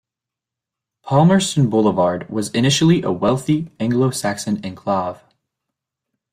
[1.03, 5.21] Palmerston Boulevard was initially a wealthy Anglo-Saxon enclave.